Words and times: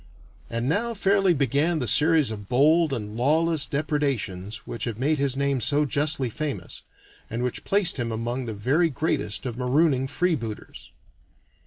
And 0.49 0.67
now 0.67 0.95
fairly 0.95 1.31
began 1.31 1.77
that 1.77 1.87
series 1.89 2.31
of 2.31 2.49
bold 2.49 2.91
and 2.91 3.15
lawless 3.15 3.67
depredations 3.67 4.65
which 4.65 4.85
have 4.85 4.97
made 4.97 5.19
his 5.19 5.37
name 5.37 5.61
so 5.61 5.85
justly 5.85 6.27
famous, 6.27 6.81
and 7.29 7.43
which 7.43 7.63
placed 7.63 7.97
him 7.97 8.11
among 8.11 8.47
the 8.47 8.53
very 8.55 8.89
greatest 8.89 9.45
of 9.45 9.59
marooning 9.59 10.07
freebooters. 10.07 10.89